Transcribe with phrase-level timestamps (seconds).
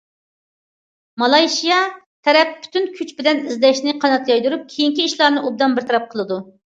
[1.23, 1.77] مالايشىيا
[2.29, 6.41] تەرەپ پۈتۈن كۈچ بىلەن ئىزدەشنى قانات يايدۇرۇپ، كېيىنكى ئىشلارنى ئوبدان بىر تەرەپ قىلىدۇ.